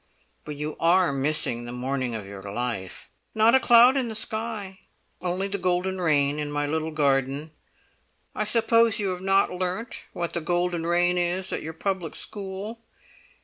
"But 0.45 0.55
you 0.55 0.77
are 0.79 1.13
missing 1.13 1.65
the 1.65 1.71
morning 1.71 2.15
of 2.15 2.25
your 2.25 2.41
life! 2.41 3.11
Not 3.35 3.53
a 3.53 3.59
cloud 3.59 3.95
in 3.95 4.07
the 4.09 4.15
sky, 4.15 4.79
only 5.21 5.47
the 5.47 5.59
golden 5.59 6.01
rain 6.01 6.39
in 6.39 6.51
my 6.51 6.65
little 6.65 6.89
garden. 6.89 7.51
I 8.33 8.45
suppose 8.45 8.97
you 8.97 9.09
have 9.09 9.21
not 9.21 9.51
learnt 9.53 10.05
what 10.11 10.33
the 10.33 10.41
golden 10.41 10.87
rain 10.87 11.19
is 11.19 11.53
at 11.53 11.61
your 11.61 11.73
public 11.73 12.15
school? 12.15 12.81